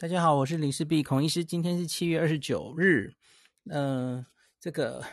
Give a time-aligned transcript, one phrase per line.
[0.00, 1.44] 大家好，我是林氏璧孔医师。
[1.44, 3.12] 今天是七月二十九日，
[3.66, 4.26] 嗯、呃，
[4.58, 5.04] 这个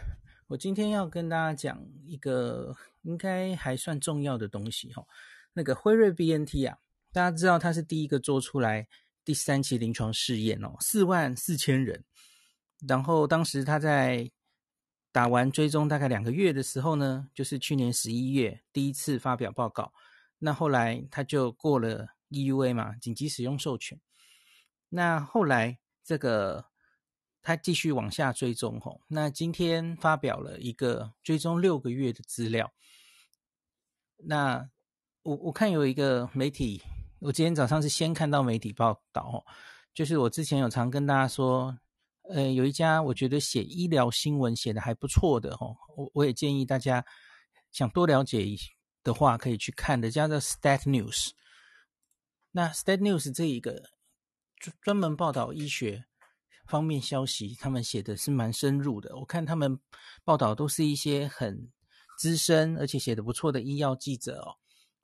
[0.48, 5.06] 我今天要跟大家讲一个应该还算重要的东西哈。
[5.52, 6.78] 那个辉瑞 BNT 啊，
[7.12, 8.88] 大家知道它是第一个做出来
[9.26, 12.06] 第三期临床试验哦，四万四千人。
[12.88, 14.32] 然后当时他在
[15.12, 19.92] 打完追踪大概两个月的时候呢，就是去年十一月第一次发表报告。
[20.40, 24.00] 那后来他就过了 EUA 嘛，紧急使用授权。
[24.90, 26.66] 那后来这个
[27.42, 32.74] 他继续往下追踪吼，那今天发表了一个追踪六个月的资料。
[34.18, 34.70] 那
[35.24, 36.82] 我我看有一个媒体，
[37.20, 39.44] 我今天早上是先看到媒体报道哦，
[39.94, 41.78] 就是我之前有常跟大家说，
[42.30, 47.06] 呃，有一家我觉得写医疗新闻写的还不错的吼，我我也建议大家
[47.72, 48.46] 想多了解
[49.04, 51.32] 的话可以去看的，叫做 Stat News。
[52.52, 53.97] 那 Stat News 这一个。
[54.60, 56.06] 专专门报道医学
[56.68, 59.16] 方面消息，他们写的是蛮深入的。
[59.18, 59.80] 我看他们
[60.24, 61.72] 报道都是一些很
[62.18, 64.58] 资深而且写的不错的医药记者哦。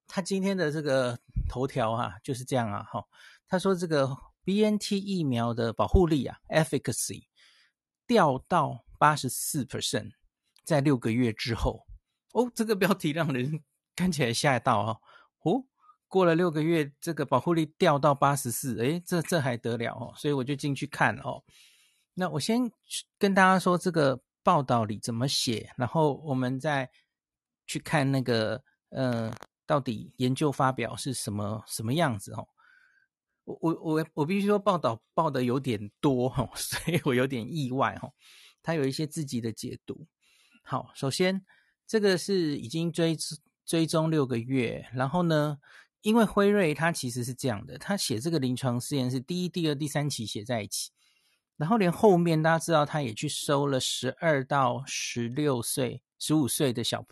[0.07, 3.05] 他今天的这个头条啊就是这样啊，哈，
[3.47, 7.27] 他说这个 BNT 疫苗的保护力啊，efficacy
[8.05, 10.11] 掉到八十四 percent，
[10.65, 11.85] 在六个月之后。
[12.33, 13.63] 哦，这个标题让人
[13.95, 14.97] 看起来吓到啊，
[15.43, 15.63] 哦。
[16.13, 20.13] 过了六个月，这个保护力掉到八十四，诶，这这还得了哦？
[20.15, 21.43] 所以我就进去看哦。
[22.13, 22.71] 那我先
[23.17, 26.87] 跟大家说这个报道里怎么写，然后我们再
[27.65, 29.33] 去看那个呃，
[29.65, 32.47] 到底研究发表是什么什么样子哦。
[33.45, 38.13] 我我我我必须说报道报的有点多哦， 所以我有点意外哦。
[38.61, 40.05] 他有一些自己的解读。
[40.61, 41.43] 好，首先
[41.87, 43.17] 这个是已经追
[43.65, 45.57] 追踪六个月，然后呢，
[46.03, 50.91] 因为辉瑞它其实是这样的，他写这个临床试验是第一、第二、第三期写在一起，
[51.55, 57.05] 然后连后面大家知道他也去收了十二到十六岁、十五岁的小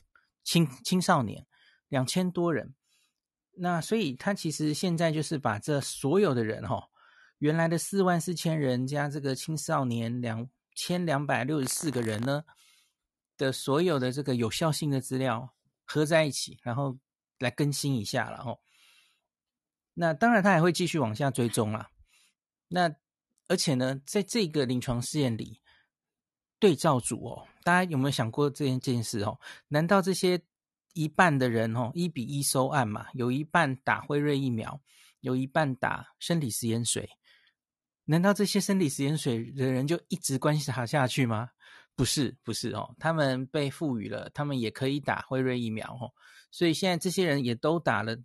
[0.43, 1.47] 青青少年
[1.87, 2.75] 两千多人，
[3.53, 6.83] 那所以他其实现在就是把这所有的人哈、哦，
[7.37, 12.43] 原来的四万四千人加这个青少年两千两百六十四个人呢
[13.37, 15.53] 的所有的这个有效性的资料
[15.85, 16.97] 合在一起，然后
[17.39, 18.59] 来更新一下了哦。
[19.93, 21.89] 那当然，他还会继续往下追踪啦。
[22.69, 22.95] 那
[23.49, 25.59] 而且呢，在这个临床试验里，
[26.59, 29.37] 对照组哦，大家有没有想过这件这件事哦？
[29.67, 30.41] 难道这些
[30.93, 33.07] 一半的人哦，一比一收案嘛？
[33.13, 34.81] 有一半打辉瑞疫苗，
[35.19, 37.09] 有一半打生理食盐水？
[38.05, 41.49] 难道这些生理食盐水的人就一直观察下去吗？
[41.95, 46.13] 不是，不是哦，他们被赋予了，他们也可以打辉瑞疫苗哦。
[46.49, 48.17] 所以现在这些人也都打了。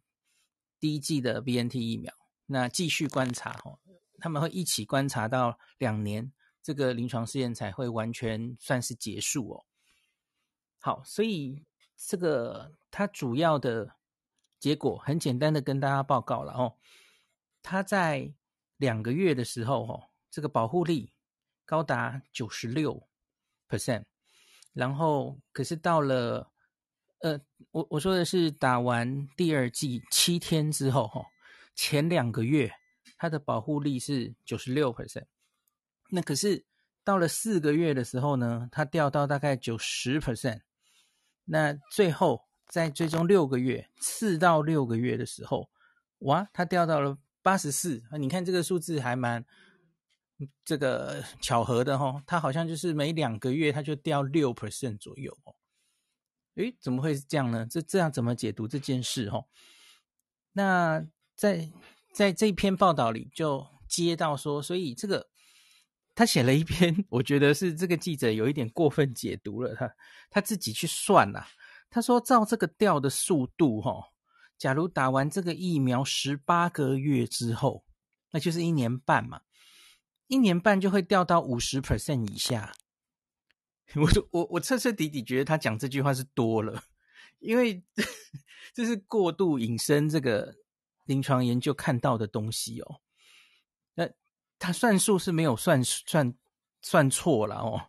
[0.78, 2.12] 第一季的 BNT 疫苗，
[2.46, 3.78] 那继续观察哦，
[4.18, 6.32] 他们会一起观察到两年，
[6.62, 9.64] 这个临床试验才会完全算是结束哦。
[10.78, 11.64] 好，所以
[11.96, 13.96] 这个它主要的
[14.58, 16.76] 结果很简单的跟大家报告了哦，
[17.62, 18.34] 它在
[18.76, 21.12] 两个月的时候哦，这个保护力
[21.64, 23.08] 高达九十六
[23.68, 24.04] percent，
[24.72, 26.52] 然后可是到了。
[27.20, 27.40] 呃，
[27.70, 31.24] 我我说的是打完第二剂七天之后，哈，
[31.74, 32.70] 前两个月
[33.16, 35.24] 它的保护力是九十六 percent，
[36.10, 36.64] 那可是
[37.02, 40.60] 到了四个月的时候呢，它掉到大概九十 percent，
[41.46, 45.70] 那最后在最终六个月，四到六个月的时候，
[46.18, 48.18] 哇，它掉到了八十四啊！
[48.18, 49.42] 你看这个数字还蛮
[50.64, 55.55] 这个巧合的哈，它好像就是每两个月它就掉六 percent 左右哦。
[56.56, 57.66] 诶，怎么会是这样呢？
[57.70, 59.28] 这这样怎么解读这件事？
[59.28, 59.46] 哦，
[60.52, 61.70] 那在
[62.12, 65.28] 在这篇报道里就接到说，所以这个
[66.14, 69.74] 他写了一篇，我觉得是这个记者有一点过分解读了。
[69.74, 69.94] 他
[70.30, 71.44] 他自己去算呐，
[71.90, 74.12] 他说照这个掉的速度，哈，
[74.56, 77.84] 假如打完这个疫苗十八个月之后，
[78.30, 79.42] 那就是一年半嘛，
[80.26, 82.74] 一年半就会掉到五十 percent 以下。
[83.94, 86.82] 我我我彻彻底底觉得他讲这句话是多了，
[87.38, 87.82] 因为
[88.74, 90.54] 这是过度引申这个
[91.04, 93.00] 临床研究看到的东西哦。
[93.94, 94.08] 那
[94.58, 96.34] 他算数是没有算算
[96.82, 97.80] 算错了哦，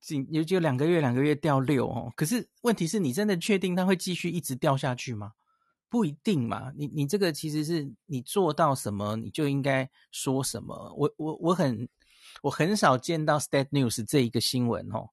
[0.00, 2.12] 仅也就两个月两个月掉六哦。
[2.14, 5.32] 可是问题是你真的确定它会继续一直掉下去吗？
[5.88, 6.70] 不一定嘛。
[6.76, 10.94] 你你这个其实是你做到什么你就应该说什么。
[10.94, 11.88] 我我我很
[12.42, 15.08] 我很少见到 Stat News 这一个新闻哦。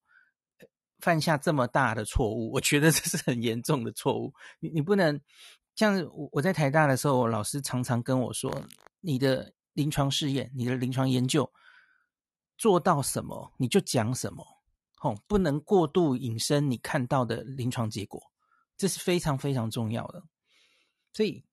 [1.06, 4.34] 犯下这么大的错误，我觉得这是很严重的错误。
[4.60, 5.22] 你你不能
[5.76, 8.52] 像我我在台大的时候，老师常常跟我说，
[9.02, 11.48] 你的临床试验、你的临床研究
[12.58, 14.44] 做到什么，你就讲什么，
[14.96, 18.20] 吼，不能过度引申你看到的临床结果，
[18.76, 20.24] 这是非常非常重要的。
[21.14, 21.46] 所以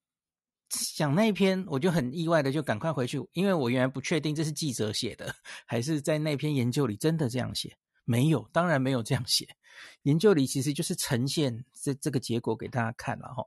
[0.96, 5.34] 讲那一篇，我就很意外的就赶快回去，因为我原来不确定这是记者写的，
[5.66, 7.76] 还是在那篇研究里真的这样写。
[8.04, 9.56] 没有，当然没有这样写。
[10.02, 13.44] 研究里其实就是呈现这这个结果给大家看了哈。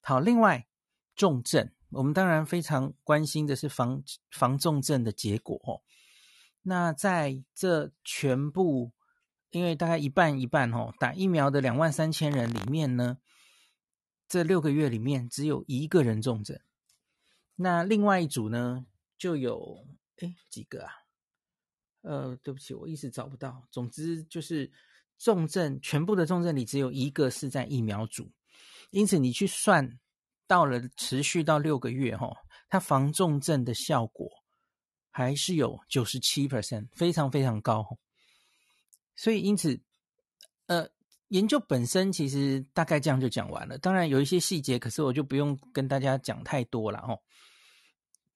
[0.00, 0.66] 好，另外
[1.14, 5.82] 重症，我们当然非常关心的是防防重症的结果哦。
[6.62, 8.92] 那在这全部，
[9.50, 13.18] 因为大概一半一半哦，打疫苗的两万三千人里面呢，
[14.28, 16.58] 这六个月里面只有一个人重症。
[17.54, 18.84] 那另外一组呢，
[19.16, 19.86] 就有
[20.18, 21.05] 诶几个啊？
[22.06, 23.66] 呃，对不起，我一时找不到。
[23.68, 24.70] 总之就是
[25.18, 28.30] 重症，全部的重症里只有一个是在疫苗组，
[28.90, 29.98] 因此你去算
[30.46, 32.32] 到了持续到六个月，哈，
[32.68, 34.30] 它防重症的效果
[35.10, 37.84] 还是有九十七 percent，非常非常高。
[39.16, 39.80] 所以因此，
[40.66, 40.88] 呃，
[41.26, 43.76] 研究本身其实大概这样就讲完了。
[43.78, 47.18] 当然有一些细节，可是我就不用跟大家讲太多了，哈。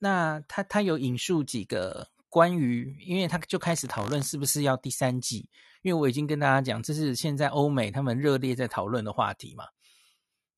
[0.00, 2.08] 那他他有引述几个。
[2.30, 5.48] 关于，因为他就开始讨论是不是要第三季，
[5.82, 9.64] 因为我已经跟大家讲，这是现在欧美他们热烈在讨论的话题嘛。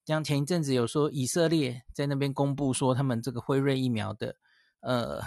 [0.05, 4.37] 像前一阵子有说以色列在那边公布说他们这个辉瑞疫苗的
[4.81, 5.23] 呃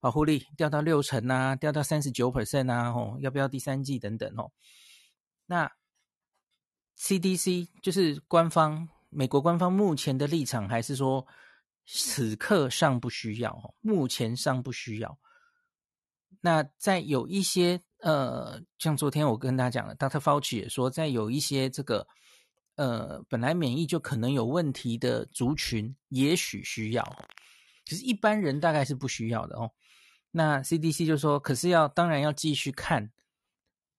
[0.00, 4.50] 保护力掉到六成啊，掉到三十九 percent 啊，吼，要不要第三季等等哦。
[5.46, 5.70] 那
[6.98, 11.26] CDC 就是官方美国官方目前的立场还是说
[11.86, 15.18] 此刻尚不需要，目前尚不需要。
[16.44, 20.20] 那在有一些呃，像昨天我跟大家讲了，Dr.
[20.20, 22.06] Fauci 也说，在有一些这个
[22.74, 27.02] 呃本来免疫就可能有问题的族群，也许需要，
[27.88, 29.72] 可是一般人大概是不需要的哦。
[30.32, 33.10] 那 CDC 就说，可是要当然要继续看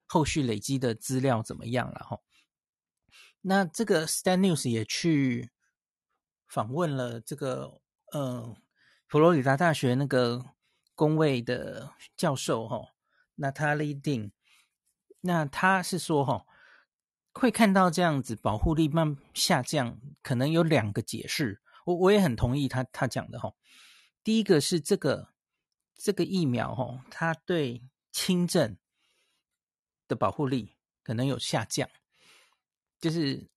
[0.05, 2.19] 后续累积的资料怎么样了哈。
[3.41, 5.49] 那这个 Stan News 也去
[6.47, 7.81] 访问了这个
[8.11, 8.55] 呃
[9.07, 10.45] 佛罗里达大学那个。
[10.95, 12.93] 公卫的教授哈
[13.37, 14.31] ，Natalie Dean，
[15.21, 16.45] 那他是说哈，
[17.33, 21.61] 会看到这样子保护力慢下降，可能有两个解释。
[21.85, 23.53] 我我也很同意他他讲的哈。
[24.23, 25.29] 第一个是这个
[25.93, 28.77] 这个疫苗哈，它对轻症
[30.07, 31.87] 的保护力可能有下降，
[32.99, 33.47] 就是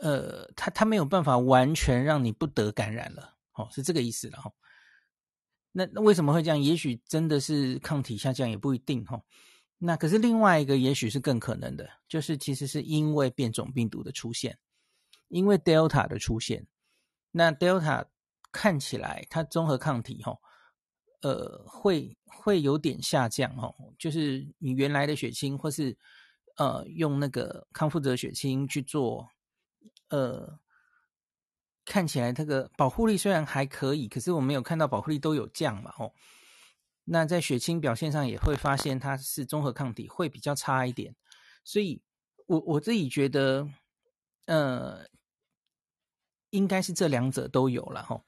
[0.00, 4.52] 呃，它它没有办法完全让你不得感染了，哦，是这个意思了哈。
[5.76, 6.62] 那那为什么会这样？
[6.62, 9.20] 也许真的是抗体下降，也不一定哈。
[9.78, 14.56] 那可是另外一个，也许是更可能的，就是其实是因为变种病毒的出现，
[15.26, 16.68] 因为 Delta 的出现。
[17.32, 18.06] 那 Delta
[18.52, 20.38] 看起来它综合抗体哈，
[21.22, 25.98] 呃，会会有点下降哈，就是你原来的血清或是
[26.56, 29.28] 呃用那个康复者血清去做
[30.08, 30.60] 呃。
[31.84, 36.10] 看起来这个保护力虽然还可以，可是我没有看到保护力都有降嘛，哦，
[37.04, 41.14] 那在血清表现上也会发现它是综合抗体会比较差一点，
[41.62, 42.00] 所以
[42.46, 43.68] 我我自己觉得，
[44.46, 45.06] 呃，
[46.50, 48.18] 应该是这两者都有了哈，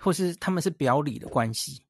[0.00, 1.84] 或是他们是表里的关系，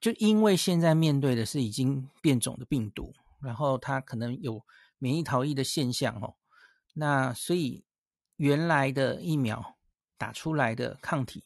[0.00, 4.62] 就因为现在面对的是已经变种的病毒，然后它可能有
[4.98, 6.34] 免疫逃逸的现象哦，
[6.92, 7.86] 那所以
[8.36, 9.75] 原来的疫苗。
[10.18, 11.44] 打出来的抗体，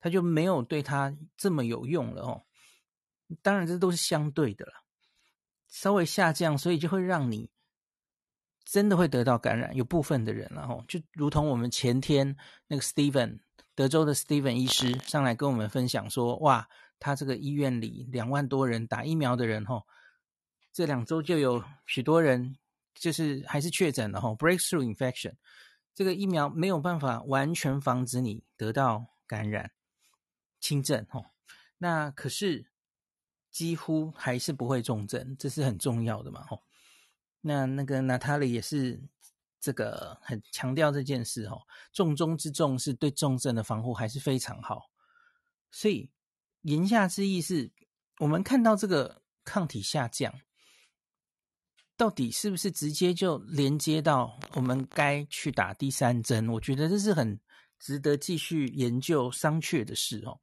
[0.00, 2.42] 它就没有对它这么有用了哦。
[3.42, 4.72] 当然，这都是相对的了，
[5.68, 7.48] 稍微下降，所以就会让你
[8.64, 9.74] 真的会得到感染。
[9.76, 12.36] 有部分的人，然后就如同我们前天
[12.66, 13.38] 那个 Steven
[13.74, 19.84] 德州的 Steven 医师上来跟我们分享说，哇，他这个医院里两万多人打疫苗的人，哈，
[20.72, 22.56] 这两周就有许多人
[22.94, 25.34] 就是还是确诊了哈，breakthrough infection。
[26.00, 29.72] 这个疫苗没有办法完全防止你得到感染
[30.58, 31.26] 轻症哦，
[31.76, 32.70] 那可是
[33.50, 36.62] 几乎还是不会重症，这是很重要的嘛吼。
[37.42, 39.10] 那那个娜塔莉也是
[39.60, 44.90] 这个很强调这件事哦，重中之重是对重症的防护还是非常好。
[45.70, 46.10] 所以
[46.62, 47.70] 言下之意是
[48.20, 50.32] 我们看到这个抗体下降。
[52.00, 56.48] 到底是不是直接就连接到我们该去打第三针？
[56.48, 57.38] 我觉得这是很
[57.78, 60.40] 值得继续研究商榷的事哦。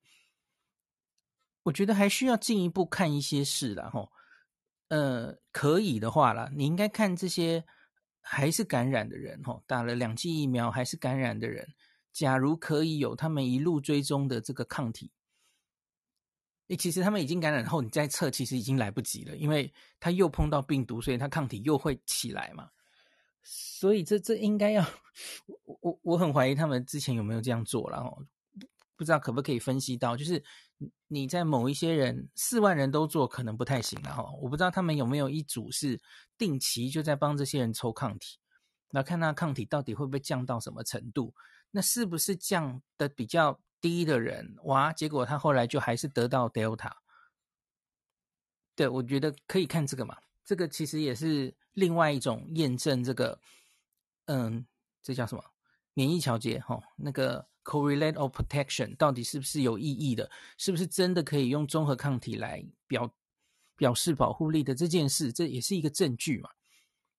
[1.64, 4.12] 我觉得还需要进一步看一些事啦吼。
[4.90, 7.66] 呃，可以的话啦，你应该看这些
[8.22, 11.68] 还是感染的人吼，打了两剂疫苗还是感染的人，
[12.14, 15.12] 假如可以有他们一路追踪的这个抗体，
[16.68, 22.70] 诶，其实他们已经感染后，你再测其实已经来不及了，因为他又碰到病毒，所以他抗体又会起来嘛。
[23.42, 24.86] 所以这这应该要，
[25.64, 28.22] 我我我很怀疑他们之前有没有这样做，然后
[28.98, 30.44] 不知道可不可以分析到，就是
[31.08, 35.98] 你在某一些人四万人都做可能不太行，然后我不知道他们有没有一组是
[36.38, 38.38] 定期就在帮这些人抽抗体，
[38.90, 41.34] 那看那抗体到底会不会降到什么程度，
[41.72, 46.94] 那是不是降的比较低的人，哇，结果他后来就还是得到 Delta，
[48.76, 51.56] 对，我觉得可以看这个嘛，这个其实也是。
[51.78, 53.40] 另外一种验证这个，
[54.26, 54.66] 嗯，
[55.04, 55.44] 这叫什么？
[55.94, 60.28] 免疫调节哈，那个 correlate of protection 到底是不是有意义的？
[60.58, 63.14] 是不是真的可以用综合抗体来表
[63.76, 65.32] 表示保护力的这件事？
[65.32, 66.50] 这也是一个证据嘛？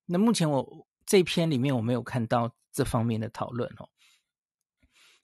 [0.06, 3.88] 那目前我这篇里面我没有看到这方面的讨论哦。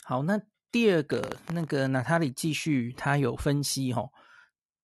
[0.05, 0.41] 好，那
[0.75, 4.11] 第二个那个娜塔莉继续，他有分析哦，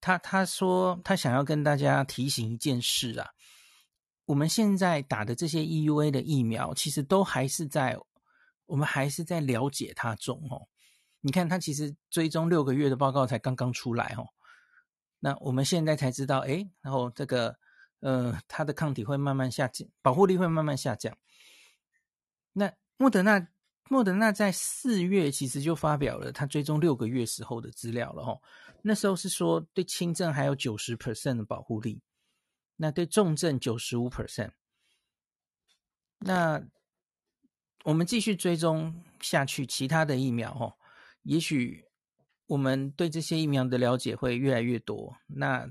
[0.01, 3.31] 他他说他想要跟大家提醒一件事啊。
[4.27, 7.99] 我们现在打的这些 EUA 的疫苗，其实都还是在
[8.67, 10.69] 我们还是在了解它中哦。
[11.23, 14.29] 你看，它其实追踪六个月的报告才刚刚出来哦。
[15.19, 17.57] 那我们现在才知道，哎，然后这个
[17.99, 21.19] 呃，它的抗体会慢慢下降，保护力会慢慢下降。
[22.53, 23.49] 那莫德纳，
[23.93, 28.41] 莫德纳在四月其实就发表了他追踪六个月时候的资料了哦。
[28.83, 32.01] 那时候是说对轻症还有九十 percent 的保护力。
[32.77, 34.53] 那对重症九十五 percent，
[36.19, 36.63] 那
[37.83, 40.73] 我们继续追踪下去，其他的疫苗哦，
[41.25, 41.85] 也许
[42.47, 45.69] 我们对这些疫苗的了解会越来越多，那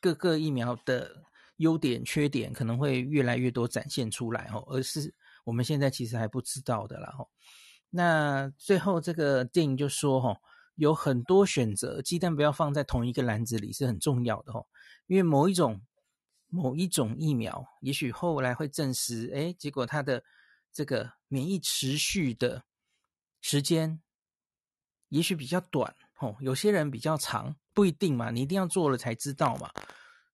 [0.00, 1.24] 各个疫苗的
[1.56, 5.12] 优点、缺点可能会越来越多展现出来哦，而是
[5.48, 7.28] 我们现在其实还不知道的啦哦。
[7.90, 10.36] 那最后这个电影就说哈，
[10.74, 14.66] 有很多选择，鸡蛋不要放在同一个篮子里是很重要的哦，
[15.06, 15.80] 因为某一种。
[16.50, 20.24] 某一种疫苗，也许后来会证实，哎，结果它的
[20.72, 22.64] 这个免疫持续的
[23.42, 24.00] 时间，
[25.10, 29.70] 也许比较短，哦，有些人比较长，不一定嘛，你一定要做了才知道嘛。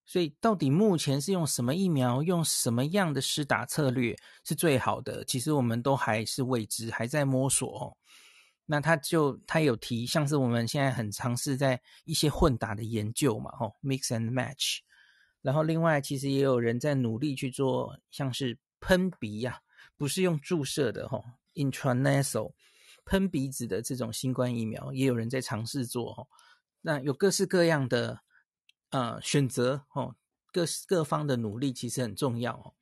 [0.06, 5.24] 所以，到底目前是用什么疫苗，用什么样的施打策略是最好的？
[5.24, 7.96] 其实我们都还是未知，还在摸索哦。
[8.66, 14.78] 那他就他有提，像是我们现在很尝试在一些混打的研究嘛，哦，mix and match。
[15.42, 19.58] 然后，另外其实也有人在努力去做，像是喷鼻呀、
[19.96, 21.22] 不是用注射的哈
[21.54, 22.52] ，intranasal
[23.04, 26.26] 喷鼻子的这种新冠疫苗，也有人在尝试做哈。
[26.80, 28.20] 那有各式各样的
[28.94, 30.14] 呃选择哦，
[30.52, 32.74] 各各方的努力其实很重要哦。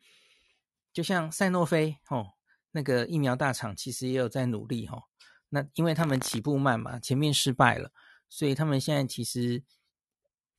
[0.92, 2.34] 就像赛诺菲哦，
[2.72, 5.08] 那个疫苗大厂其实也有在努力哈。
[5.48, 7.90] 那因为他们起步慢嘛，前面失败了，
[8.28, 9.62] 所以他们现在其实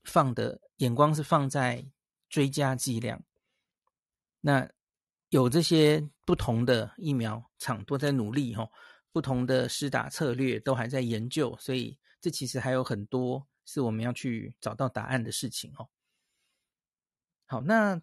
[0.03, 1.85] 放的眼光是放在。
[2.29, 3.23] 追加剂量，
[4.41, 4.67] 那
[5.29, 8.67] 有这些不同的疫苗厂都在努力哈，
[9.11, 15.87] 不同的施打策略都还在研究，所以这其实还有很多是我们要去找到答案的事情哦。
[17.45, 18.01] 好，那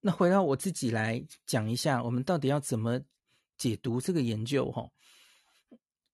[0.00, 3.00] 那回到我自己来讲一下，我们到底要怎么
[3.56, 4.90] 解读这个研究哈？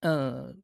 [0.01, 0.55] 呃，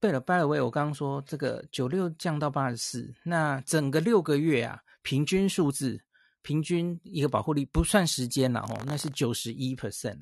[0.00, 4.80] 对了，by the way，我刚刚说这个九六降到八十四，那整个六个月啊。
[5.02, 6.02] 平均数字，
[6.40, 10.18] 平均一个保护力不算时间了哦，那是九十一 percent。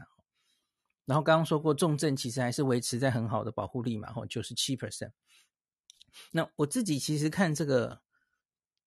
[1.05, 5.13] 然后刚刚说过，重症其实还是维持在很好的保护力嘛，吼，九十七 percent。
[6.31, 8.01] 那我自己其实看这个，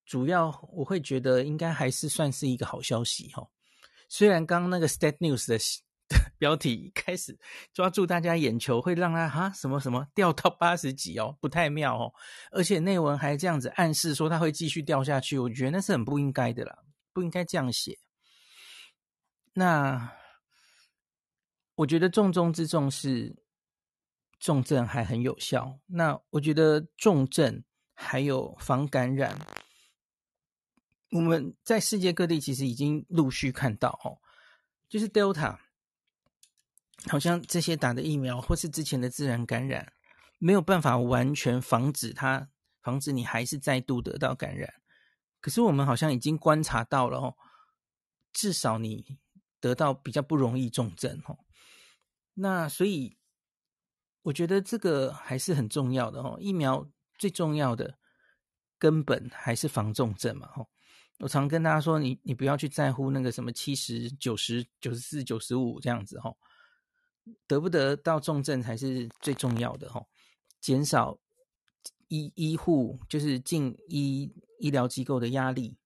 [0.06, 3.48] 主要我会觉得应该还是算是一个好消息哈。
[4.08, 5.58] 虽然刚刚那个 Stat News 的
[6.38, 7.38] 标题开始
[7.74, 12.14] 抓住大家眼球，会让他哈什么什么掉到八十几哦，不太妙哦。
[12.52, 16.78] 而且内文还这样子暗示说他会继续掉下去，我觉得那是很不应该的啦，
[17.12, 17.98] 不应该这样写。
[19.54, 20.12] 那
[21.74, 23.36] 我觉得重中之重是
[24.40, 25.80] 重症还很有效。
[25.88, 27.64] 那我觉得重症
[27.94, 29.38] 还有防感染，
[31.12, 34.18] 我们在世界各地其实已经陆续看到哦，
[34.88, 35.58] 就是 Delta。
[37.08, 39.94] 好像这些打的疫苗或是之前的自然感染，
[40.40, 42.50] 没有办法完全防止它，
[42.82, 44.74] 防止你还是再度得到感染。
[45.40, 47.36] 可是我们好像已经观察到了哦，
[48.34, 49.20] 至少你
[49.60, 51.38] 得到比较不容易重症哦。
[52.34, 53.18] 那所以
[54.26, 56.36] 我觉得这个还是很重要的哦。
[56.42, 56.84] 疫苗
[57.20, 57.96] 最重要的
[58.80, 60.68] 根本还是防重症嘛哦。
[61.20, 66.36] 我常跟大家说，你你不要去在乎那个什么七十九十九十四九十五这样子哦。
[67.48, 70.04] 得不得到重症才是最重要的哈，
[70.60, 71.20] 减少
[72.08, 75.78] 医医护就是进医医疗机构的压力。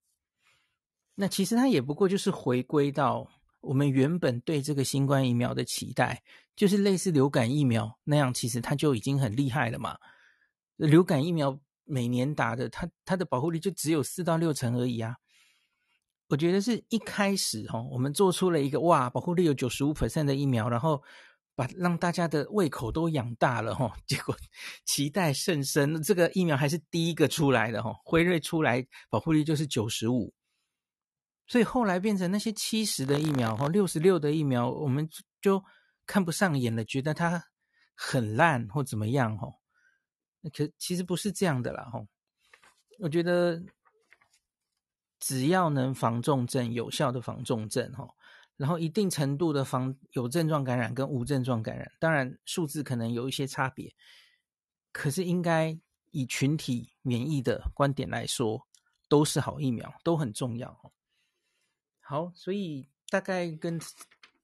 [1.15, 3.29] 那其实它也不过就是回归到
[3.61, 6.23] 我们原本对这个新冠疫苗的期待，
[6.55, 9.97] 就是类似流感疫苗那样，其实它就已经很厉害了嘛。
[10.77, 15.17] 流感疫苗每年打的，它它的保护力就只有四到六成而已啊。
[16.29, 21.03] 我觉得是一开始哈，我们做出了一个哇，保护力有九十五 percent 的疫苗，然后
[21.55, 24.37] 把让大家的胃口都养大了哈，结果
[24.85, 30.33] 期待甚深，这个疫苗还是第一个出来的哈，辉瑞出来保护力就是九十五。
[31.49, 35.09] 所以后来变成那些七十的疫苗，哈，六十六的疫苗，我们
[35.41, 35.61] 就
[36.05, 37.43] 看不上眼了，觉得它
[37.95, 39.47] 很烂或怎么样，哈。
[40.53, 41.99] 可其实不是这样的啦，哈。
[42.99, 43.61] 我觉得
[45.19, 48.07] 只要能防重症，有效的防重症，哈，
[48.55, 53.91] 然后一定程度的防有症状感染跟无症状感染，当然数字可能有一些差别，
[54.91, 55.75] 可是应该
[56.11, 58.67] 以群体免疫的观点来说，
[59.07, 60.93] 都是好疫苗，都很重要。
[62.09, 63.79] 好，所以大概跟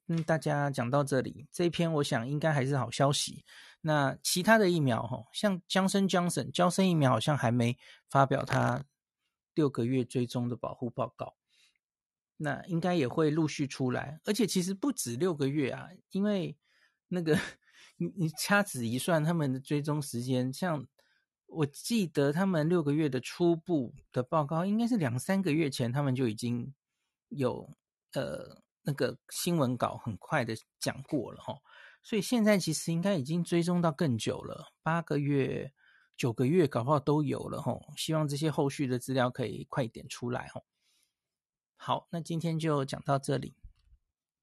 [0.05, 3.43] 嗯大家讲到这里，这一篇我想应该还是好消息。
[3.81, 7.75] 那其他的疫苗哈，像江生、江生、娇生疫苗好像还没
[8.07, 8.85] 发表它
[9.55, 11.33] 六个月追踪的保护报告，
[12.37, 14.19] 那应该也会陆续出来。
[14.25, 16.55] 而且其实不止六个月啊，因为
[17.07, 17.35] 那个
[17.97, 20.85] 你你掐指一算，他们的追踪时间，像
[21.47, 26.71] 我记得他们六个月的初步的报告，应该是两三个月前他们就已经。
[27.29, 27.69] 有
[28.13, 31.59] 呃那个新闻稿很快的讲过了哈，
[32.03, 35.73] 所以现在其实应该已经追踪到更久了，八个月、
[36.15, 37.77] 九个月搞不好都有了哈。
[37.97, 40.61] 希望这些后续的资料可以快一点出来哈。
[41.77, 43.55] 好，那今天就讲到这里。